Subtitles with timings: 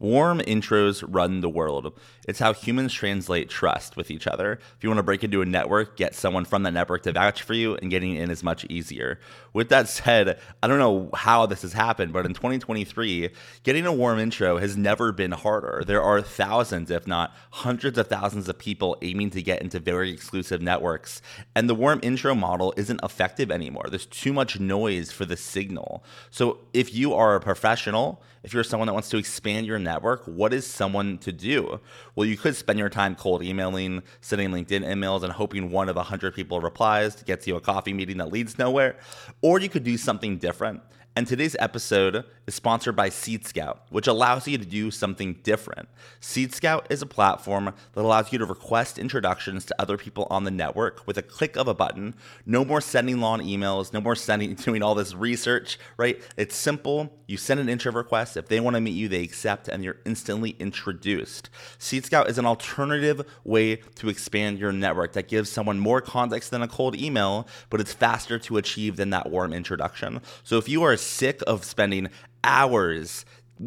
[0.00, 1.98] Warm intros run the world.
[2.28, 4.52] It's how humans translate trust with each other.
[4.52, 7.42] If you want to break into a network, get someone from that network to vouch
[7.42, 9.18] for you, and getting in is much easier.
[9.52, 13.30] With that said, I don't know how this has happened, but in 2023,
[13.64, 15.82] getting a warm intro has never been harder.
[15.84, 20.12] There are thousands, if not hundreds of thousands of people aiming to get into very
[20.12, 21.22] exclusive networks,
[21.56, 23.86] and the warm intro model isn't effective anymore.
[23.88, 26.04] There's too much noise for the signal.
[26.30, 30.22] So if you are a professional, if you're someone that wants to expand your network,
[30.26, 31.80] what is someone to do?
[32.14, 35.96] Well, you could spend your time cold emailing, sending LinkedIn emails, and hoping one of
[35.96, 38.96] 100 people replies to get you a coffee meeting that leads nowhere.
[39.40, 40.82] Or you could do something different
[41.16, 45.88] and today's episode is sponsored by Seed Scout, which allows you to do something different.
[46.20, 50.44] Seed Scout is a platform that allows you to request introductions to other people on
[50.44, 52.14] the network with a click of a button.
[52.46, 56.22] No more sending long emails, no more sending doing all this research, right?
[56.36, 57.12] It's simple.
[57.26, 58.36] You send an intro request.
[58.36, 61.50] If they want to meet you, they accept and you're instantly introduced.
[61.78, 66.50] Seed Scout is an alternative way to expand your network that gives someone more context
[66.50, 70.20] than a cold email, but it's faster to achieve than that warm introduction.
[70.44, 72.08] So if you are sick of spending
[72.44, 73.24] hours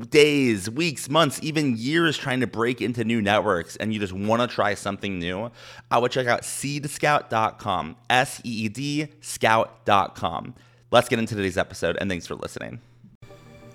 [0.09, 4.41] days, weeks, months, even years trying to break into new networks and you just want
[4.41, 5.51] to try something new,
[5.89, 10.55] I would check out seedscout.com, S E E D scout.com.
[10.91, 12.81] Let's get into today's episode and thanks for listening.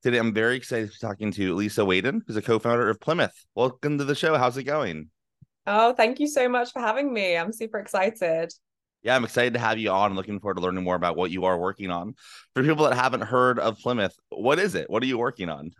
[0.00, 3.34] Today, I'm very excited to be talking to Lisa Wehden, who's a co-founder of Plymouth.
[3.56, 4.38] Welcome to the show.
[4.38, 5.10] How's it going?
[5.66, 7.36] Oh, thank you so much for having me.
[7.36, 8.52] I'm super excited.
[9.02, 10.14] Yeah, I'm excited to have you on.
[10.14, 12.14] looking forward to learning more about what you are working on.
[12.54, 14.88] For people that haven't heard of Plymouth, what is it?
[14.88, 15.72] What are you working on?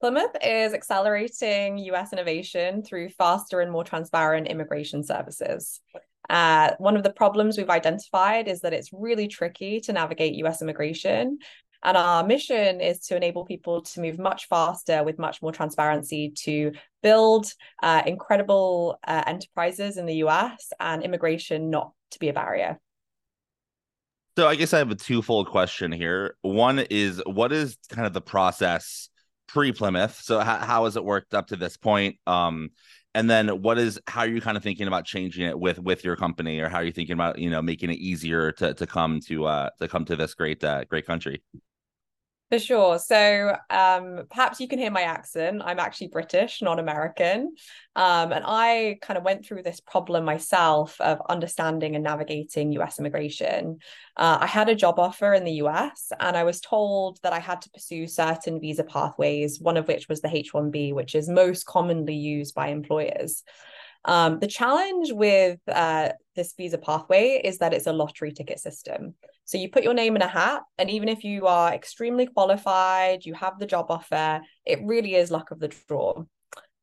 [0.00, 5.82] Plymouth is accelerating US innovation through faster and more transparent immigration services.
[6.30, 10.62] Uh, one of the problems we've identified is that it's really tricky to navigate US
[10.62, 11.36] immigration.
[11.82, 16.32] And our mission is to enable people to move much faster with much more transparency
[16.44, 17.52] to build
[17.82, 22.78] uh, incredible uh, enterprises in the US and immigration not to be a barrier.
[24.36, 26.36] So I guess I have a twofold question here.
[26.42, 29.08] One is what is kind of the process
[29.48, 30.20] pre Plymouth.
[30.22, 32.16] So how, how has it worked up to this point?
[32.26, 32.70] Um,
[33.14, 36.04] and then what is how are you kind of thinking about changing it with with
[36.04, 38.86] your company, or how are you thinking about you know making it easier to to
[38.86, 41.42] come to uh to come to this great uh, great country?
[42.50, 42.98] For sure.
[42.98, 45.62] So um, perhaps you can hear my accent.
[45.64, 47.54] I'm actually British, not American.
[47.94, 52.98] Um, and I kind of went through this problem myself of understanding and navigating US
[52.98, 53.78] immigration.
[54.16, 57.38] Uh, I had a job offer in the US, and I was told that I
[57.38, 61.28] had to pursue certain visa pathways, one of which was the H 1B, which is
[61.28, 63.44] most commonly used by employers.
[64.04, 69.14] Um, the challenge with uh, this visa pathway is that it's a lottery ticket system.
[69.50, 73.26] So you put your name in a hat, and even if you are extremely qualified,
[73.26, 76.22] you have the job offer, it really is luck of the draw.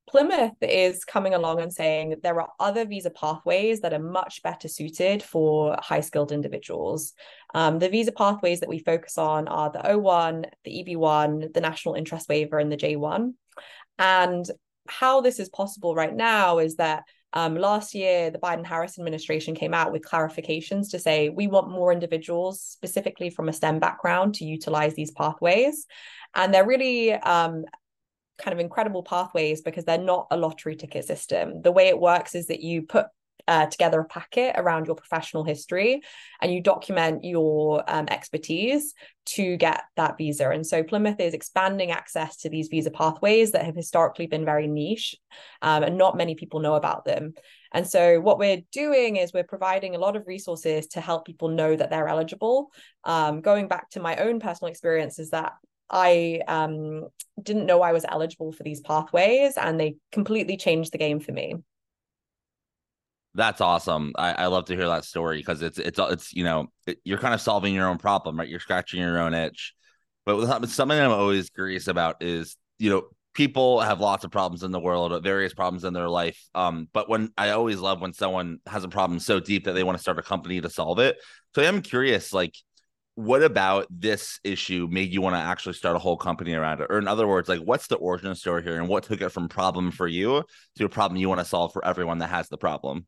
[0.10, 4.68] Plymouth is coming along and saying there are other visa pathways that are much better
[4.68, 7.14] suited for high skilled individuals.
[7.56, 11.96] Um, the visa pathways that we focus on are the O1, the EB1, the national
[11.96, 13.34] interest waiver, and the J1.
[13.98, 14.46] And
[14.90, 19.54] how this is possible right now is that um, last year, the Biden Harris administration
[19.54, 24.36] came out with clarifications to say we want more individuals, specifically from a STEM background,
[24.36, 25.86] to utilize these pathways.
[26.36, 27.66] And they're really um,
[28.38, 31.62] kind of incredible pathways because they're not a lottery ticket system.
[31.62, 33.08] The way it works is that you put
[33.48, 36.02] uh, together a packet around your professional history
[36.42, 38.94] and you document your um, expertise
[39.26, 40.50] to get that visa.
[40.50, 44.68] And so Plymouth is expanding access to these visa pathways that have historically been very
[44.68, 45.16] niche
[45.62, 47.34] um, and not many people know about them.
[47.74, 51.50] And so, what we're doing is we're providing a lot of resources to help people
[51.50, 52.72] know that they're eligible.
[53.04, 55.54] Um, going back to my own personal experience, is that
[55.90, 57.08] I um,
[57.42, 61.32] didn't know I was eligible for these pathways, and they completely changed the game for
[61.32, 61.56] me.
[63.38, 64.14] That's awesome.
[64.18, 67.20] I, I love to hear that story because it's it's it's you know it, you're
[67.20, 68.50] kind of solving your own problem, right?
[68.50, 69.76] You're scratching your own itch.
[70.26, 73.04] But something I'm always curious about is you know
[73.36, 76.44] people have lots of problems in the world, various problems in their life.
[76.56, 79.84] Um, but when I always love when someone has a problem so deep that they
[79.84, 81.18] want to start a company to solve it.
[81.54, 82.56] So I'm curious, like
[83.14, 86.88] what about this issue made you want to actually start a whole company around it?
[86.90, 89.48] Or in other words, like what's the origin story here and what took it from
[89.48, 90.44] problem for you
[90.78, 93.06] to a problem you want to solve for everyone that has the problem?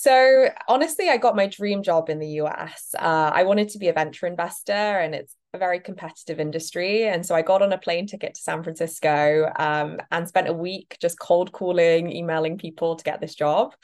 [0.00, 2.94] So honestly, I got my dream job in the US.
[2.96, 7.08] Uh, I wanted to be a venture investor, and it's a very competitive industry.
[7.08, 10.52] And so I got on a plane ticket to San Francisco um, and spent a
[10.52, 13.74] week just cold calling, emailing people to get this job.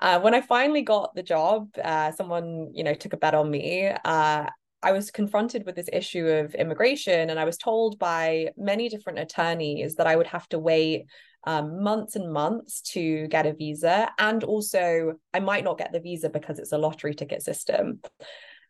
[0.00, 3.50] Uh, when I finally got the job, uh, someone you know took a bet on
[3.50, 3.88] me.
[4.02, 4.46] Uh,
[4.82, 9.18] I was confronted with this issue of immigration, and I was told by many different
[9.18, 11.04] attorneys that I would have to wait
[11.44, 16.00] um, months and months to get a visa, and also I might not get the
[16.00, 18.00] visa because it's a lottery ticket system.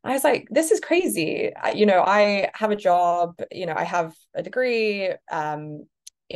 [0.03, 1.53] I was like, this is crazy.
[1.75, 5.87] You know, I have a job, you know, I have a degree, um,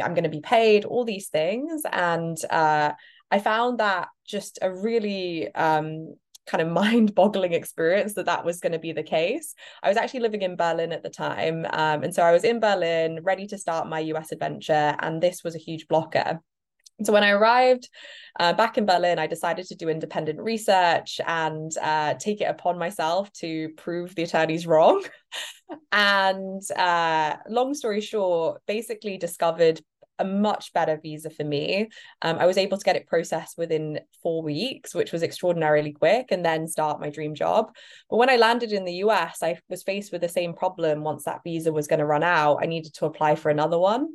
[0.02, 1.82] I'm going to be paid, all these things.
[1.90, 2.92] And uh,
[3.30, 6.14] I found that just a really um,
[6.46, 9.54] kind of mind-boggling experience that that was going to be the case.
[9.82, 12.60] I was actually living in Berlin at the time, um, and so I was in
[12.60, 16.40] Berlin, ready to start my US adventure, and this was a huge blocker.
[17.02, 17.88] So when I arrived
[18.38, 22.78] uh, back in Berlin, I decided to do independent research and uh, take it upon
[22.78, 25.04] myself to prove the attorneys wrong.
[25.92, 29.80] and uh, long story short, basically discovered
[30.18, 31.88] a much better visa for me.
[32.22, 36.28] Um, I was able to get it processed within four weeks, which was extraordinarily quick,
[36.30, 37.70] and then start my dream job.
[38.08, 41.02] But when I landed in the US, I was faced with the same problem.
[41.02, 44.08] Once that visa was going to run out, I needed to apply for another one.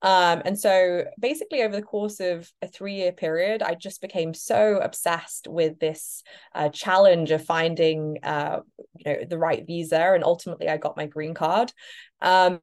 [0.00, 4.32] Um, and so basically, over the course of a three year period, I just became
[4.32, 6.22] so obsessed with this
[6.54, 8.60] uh, challenge of finding, uh,
[8.96, 10.12] you know, the right visa.
[10.14, 11.72] And ultimately, I got my green card.
[12.20, 12.60] Um,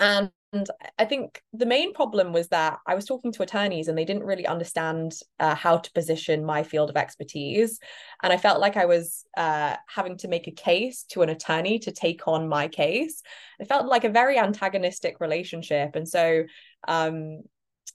[0.00, 0.68] and and
[0.98, 4.24] I think the main problem was that I was talking to attorneys and they didn't
[4.24, 7.80] really understand uh, how to position my field of expertise.
[8.22, 11.78] And I felt like I was uh, having to make a case to an attorney
[11.80, 13.22] to take on my case.
[13.60, 15.96] It felt like a very antagonistic relationship.
[15.96, 16.44] And so,
[16.86, 17.40] um,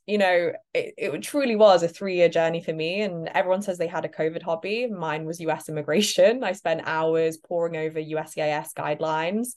[0.08, 3.02] you know, it, it truly was a three year journey for me.
[3.02, 4.88] And everyone says they had a COVID hobby.
[4.88, 6.44] Mine was US immigration.
[6.44, 9.50] I spent hours poring over USCIS guidelines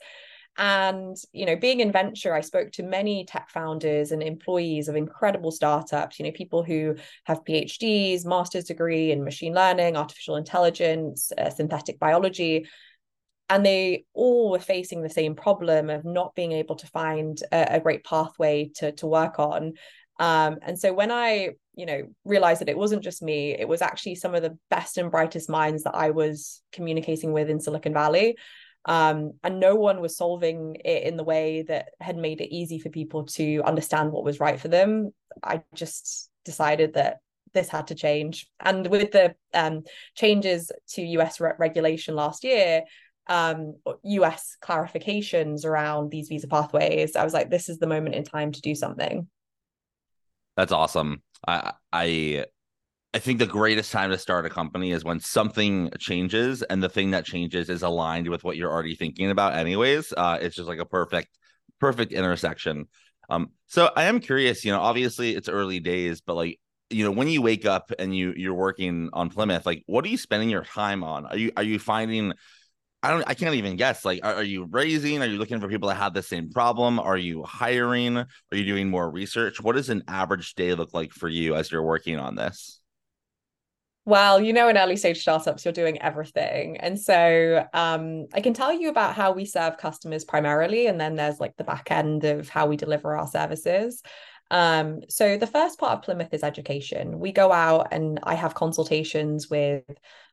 [0.58, 4.96] and, you know, being in venture, I spoke to many tech founders and employees of
[4.96, 11.32] incredible startups, you know, people who have PhDs, master's degree in machine learning, artificial intelligence,
[11.38, 12.66] uh, synthetic biology.
[13.48, 17.76] And they all were facing the same problem of not being able to find a,
[17.76, 19.74] a great pathway to, to work on.
[20.18, 23.82] Um, and so when I, you know, realized that it wasn't just me, it was
[23.82, 27.94] actually some of the best and brightest minds that I was communicating with in Silicon
[27.94, 28.36] Valley
[28.84, 32.78] um, and no one was solving it in the way that had made it easy
[32.78, 35.12] for people to understand what was right for them.
[35.42, 37.18] I just decided that
[37.52, 38.48] this had to change.
[38.60, 39.82] And with the um,
[40.16, 42.82] changes to us re- regulation last year
[43.30, 48.24] um, us clarifications around these visa pathways i was like this is the moment in
[48.24, 49.28] time to do something.
[50.56, 51.22] That's awesome.
[51.46, 52.44] I i
[53.12, 56.88] I think the greatest time to start a company is when something changes and the
[56.88, 60.12] thing that changes is aligned with what you're already thinking about anyways.
[60.16, 61.36] Uh, it's just like a perfect,
[61.80, 62.86] perfect intersection.
[63.28, 67.10] Um, so I am curious, you know, obviously it's early days, but like, you know,
[67.10, 70.50] when you wake up and you you're working on Plymouth, like what are you spending
[70.50, 71.26] your time on?
[71.26, 72.32] Are you are you finding
[73.02, 74.04] I don't I can't even guess.
[74.04, 75.22] Like, are, are, you raising?
[75.22, 77.00] Are you looking for people that have the same problem?
[77.00, 78.18] Are you hiring?
[78.18, 79.60] Are you doing more research?
[79.60, 82.79] What does an average day look like for you as you're working on this?
[84.06, 86.78] Well, you know, in early stage startups, you're doing everything.
[86.78, 90.86] And so um, I can tell you about how we serve customers primarily.
[90.86, 94.02] And then there's like the back end of how we deliver our services.
[94.50, 97.20] Um, so the first part of Plymouth is education.
[97.20, 99.84] We go out and I have consultations with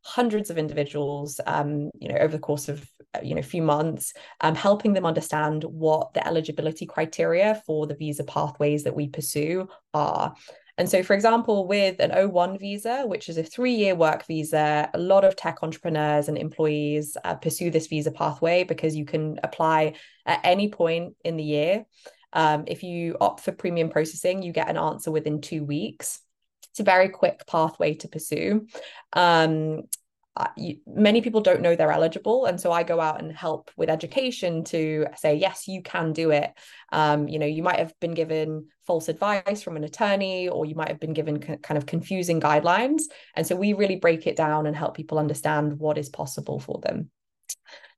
[0.04, 2.90] hundreds of individuals, um, you know, over the course of
[3.22, 7.96] you know, a few months, um, helping them understand what the eligibility criteria for the
[7.96, 10.34] visa pathways that we pursue are.
[10.78, 14.90] And so, for example, with an O1 visa, which is a three year work visa,
[14.94, 19.40] a lot of tech entrepreneurs and employees uh, pursue this visa pathway because you can
[19.44, 19.94] apply
[20.26, 21.86] at any point in the year.
[22.34, 26.20] Um, if you opt for premium processing, you get an answer within two weeks.
[26.70, 28.68] it's a very quick pathway to pursue.
[29.14, 29.84] Um,
[30.56, 33.90] you, many people don't know they're eligible and so i go out and help with
[33.90, 36.54] education to say yes you can do it.
[36.92, 40.76] Um, you know you might have been given false advice from an attorney or you
[40.76, 43.04] might have been given kind of confusing guidelines
[43.36, 46.80] and so we really break it down and help people understand what is possible for
[46.82, 47.10] them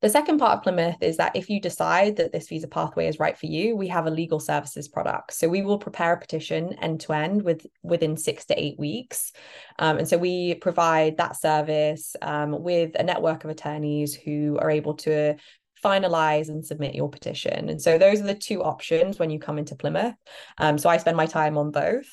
[0.02, 3.20] the second part of Plymouth is that if you decide that this visa pathway is
[3.20, 5.34] right for you, we have a legal services product.
[5.34, 9.34] So we will prepare a petition end to end with within six to eight weeks.
[9.78, 14.72] Um, and so we provide that service um, with a network of attorneys who are
[14.72, 15.36] able to
[15.84, 17.70] finalize and submit your petition.
[17.70, 20.16] And so those are the two options when you come into Plymouth.
[20.58, 22.08] Um, so I spend my time on both.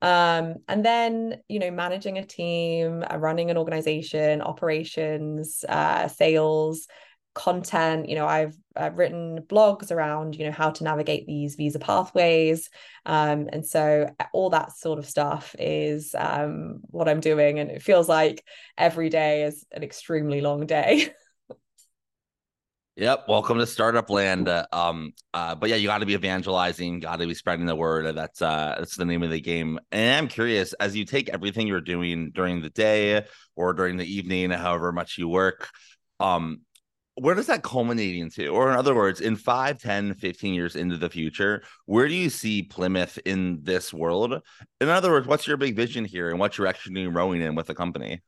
[0.00, 6.86] Um, and then, you know, managing a team, uh, running an organization, operations, uh, sales,
[7.38, 11.78] content you know i've, I've written blogs around you know how to navigate these visa
[11.78, 12.68] pathways
[13.06, 17.82] um, and so all that sort of stuff is um, what i'm doing and it
[17.82, 18.44] feels like
[18.76, 21.10] every day is an extremely long day
[22.98, 24.48] Yep, welcome to startup land.
[24.48, 27.76] Uh, um, uh, but yeah, you got to be evangelizing, got to be spreading the
[27.76, 28.16] word.
[28.16, 29.78] That's uh, that's the name of the game.
[29.92, 34.04] And I'm curious, as you take everything you're doing during the day or during the
[34.04, 35.68] evening, however much you work,
[36.18, 36.62] um,
[37.20, 38.48] where does that culminate into?
[38.48, 42.30] Or in other words, in 5, 10, 15 years into the future, where do you
[42.30, 44.40] see Plymouth in this world?
[44.80, 47.54] In other words, what's your big vision here and what direction are you rowing in
[47.54, 48.22] with the company?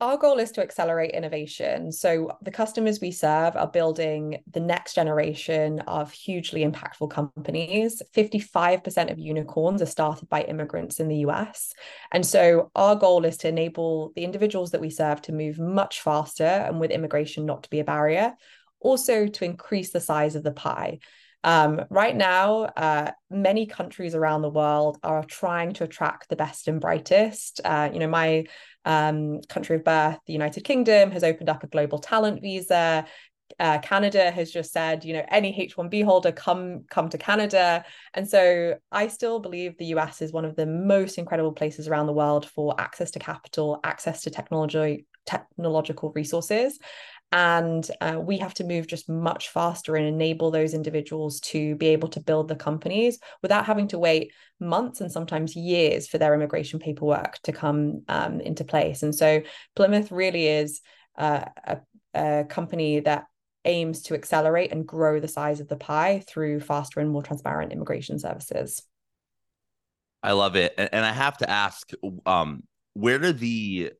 [0.00, 1.90] Our goal is to accelerate innovation.
[1.90, 8.00] So the customers we serve are building the next generation of hugely impactful companies.
[8.14, 11.72] 55% of unicorns are started by immigrants in the US.
[12.12, 16.00] And so our goal is to enable the individuals that we serve to move much
[16.00, 18.34] faster and with immigration not to be a barrier,
[18.78, 21.00] also to increase the size of the pie.
[21.44, 26.66] Um, right now, uh, many countries around the world are trying to attract the best
[26.66, 27.60] and brightest.
[27.64, 28.44] Uh, you know, my
[28.88, 33.04] um, country of birth, the United Kingdom, has opened up a global talent visa.
[33.60, 38.28] Uh, Canada has just said, you know, any H1B holder come come to Canada, and
[38.28, 42.12] so I still believe the US is one of the most incredible places around the
[42.14, 46.78] world for access to capital, access to technology, technological resources,
[47.30, 51.88] and uh, we have to move just much faster and enable those individuals to be
[51.88, 56.32] able to build the companies without having to wait months and sometimes years for their
[56.32, 59.02] immigration paperwork to come um, into place.
[59.02, 59.42] And so
[59.76, 60.80] Plymouth really is
[61.18, 61.78] uh, a,
[62.14, 63.24] a company that
[63.66, 67.72] aims to accelerate and grow the size of the pie through faster and more transparent
[67.72, 68.82] immigration services.
[70.22, 70.74] I love it.
[70.78, 71.90] And I have to ask,
[72.24, 72.62] um,
[72.94, 73.92] where do the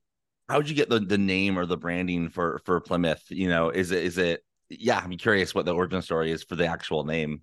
[0.49, 3.23] how would you get the, the name or the branding for for Plymouth?
[3.29, 6.55] You know, is it is it yeah, I'm curious what the origin story is for
[6.55, 7.41] the actual name.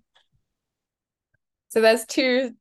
[1.69, 2.53] So there's two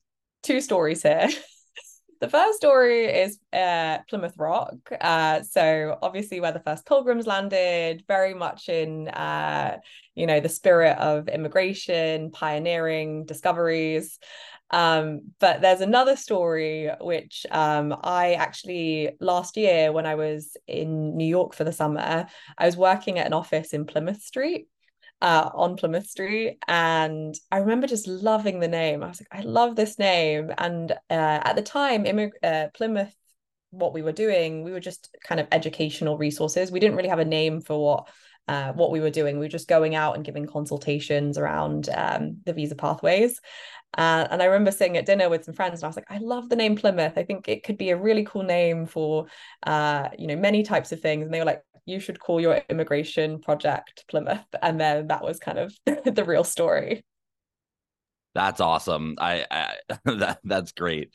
[0.43, 1.29] two stories here.
[2.21, 4.75] the first story is uh, Plymouth Rock.
[5.01, 9.79] Uh, so obviously where the first pilgrims landed, very much in uh,
[10.15, 14.19] you know the spirit of immigration, pioneering, discoveries.
[14.71, 21.17] Um, but there's another story which um, I actually last year when I was in
[21.17, 22.27] New York for the summer,
[22.59, 24.69] I was working at an office in Plymouth Street.
[25.23, 29.03] Uh, on Plymouth Street, and I remember just loving the name.
[29.03, 30.53] I was like, I love this name.
[30.59, 33.17] And uh, at the time, immig- uh, Plymouth
[33.71, 37.19] what we were doing we were just kind of educational resources we didn't really have
[37.19, 38.09] a name for what
[38.49, 42.39] uh, what we were doing we were just going out and giving consultations around um,
[42.45, 43.41] the visa pathways
[43.97, 46.19] uh, and I remember sitting at dinner with some friends, and I was like, I
[46.19, 47.15] love the name Plymouth.
[47.17, 49.27] I think it could be a really cool name for,
[49.63, 51.25] uh, you know, many types of things.
[51.25, 54.45] And they were like, you should call your immigration project Plymouth.
[54.61, 57.05] And then that was kind of the real story.
[58.35, 59.15] That's awesome.
[59.19, 61.11] I, I that that's great.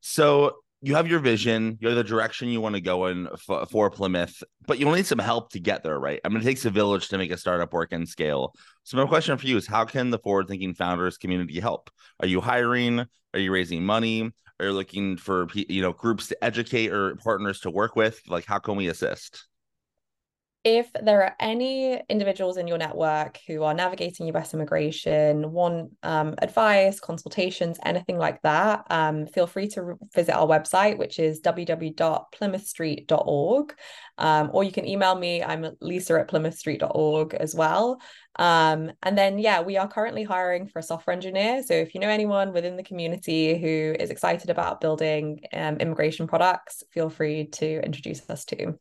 [0.00, 0.56] So
[0.86, 3.90] you have your vision, you have the direction you want to go in for, for
[3.90, 6.20] Plymouth, but you'll need some help to get there, right?
[6.24, 8.54] I mean, it takes a village to make a startup work and scale.
[8.84, 11.90] So my question for you is, how can the forward-thinking founders community help?
[12.20, 13.04] Are you hiring?
[13.34, 14.30] Are you raising money?
[14.60, 18.20] Are you looking for you know groups to educate or partners to work with?
[18.28, 19.48] Like, how can we assist?
[20.66, 26.34] If there are any individuals in your network who are navigating US immigration, want um,
[26.42, 31.40] advice, consultations, anything like that, um, feel free to re- visit our website, which is
[31.40, 33.74] www.plymouthstreet.org.
[34.18, 35.40] Um, or you can email me.
[35.40, 38.00] I'm lisa at plymouthstreet.org as well.
[38.34, 41.62] Um, and then, yeah, we are currently hiring for a software engineer.
[41.62, 46.26] So if you know anyone within the community who is excited about building um, immigration
[46.26, 48.76] products, feel free to introduce us to.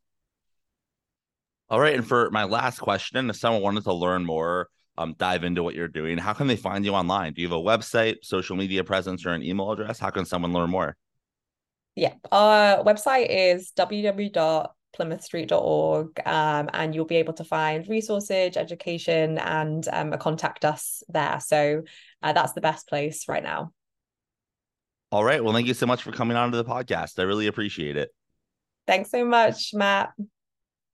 [1.69, 1.95] All right.
[1.95, 4.67] And for my last question, if someone wanted to learn more,
[4.98, 7.34] um, dive into what you're doing, how can they find you online?
[7.34, 10.00] Do you have a website, social media presence, or an email address?
[10.00, 10.95] How can someone learn more?
[11.95, 19.88] Yeah, our website is www.plymouthstreet.org, um, and you'll be able to find resources, education, and
[19.91, 21.39] um, contact us there.
[21.39, 21.84] So
[22.22, 23.72] uh, that's the best place right now.
[25.12, 25.43] All right.
[25.43, 27.19] Well, thank you so much for coming on to the podcast.
[27.19, 28.10] I really appreciate it.
[28.88, 30.12] Thanks so much, Matt.